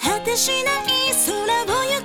[0.00, 1.97] 果てしない空を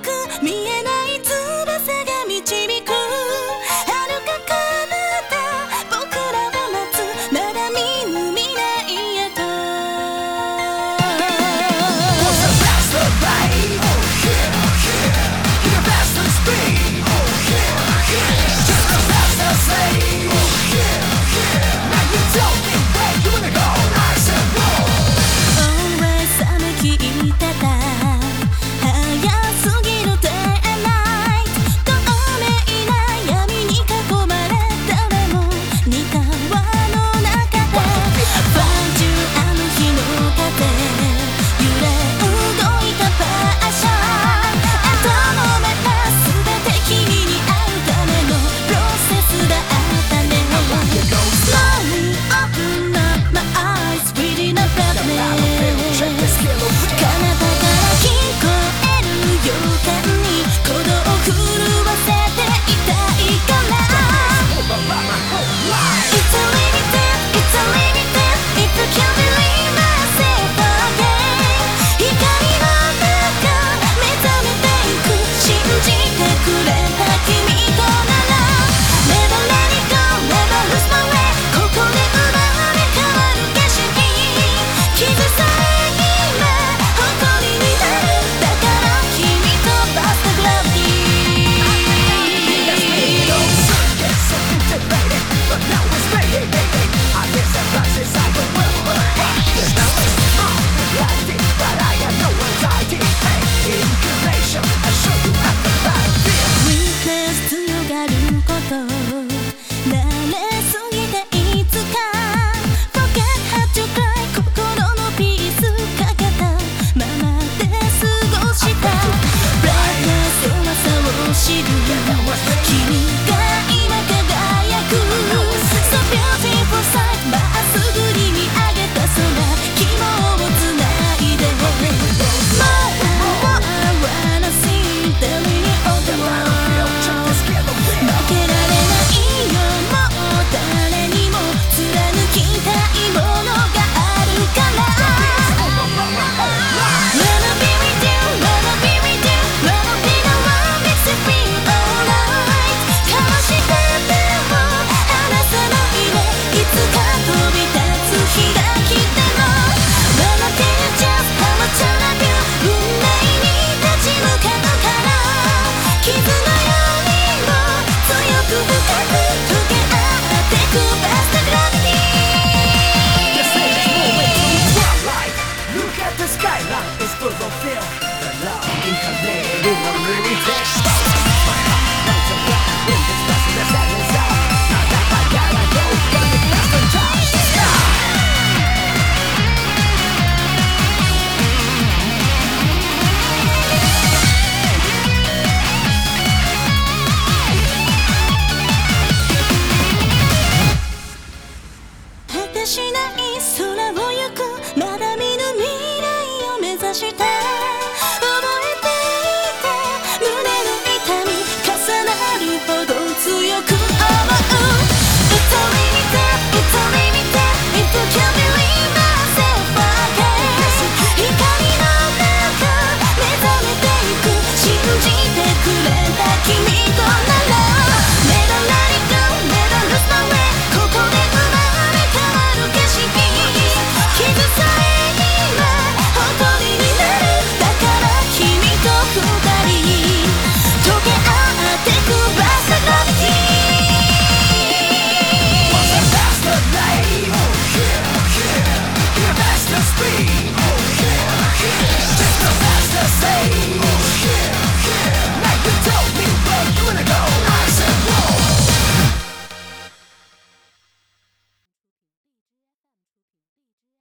[206.94, 207.24] して」「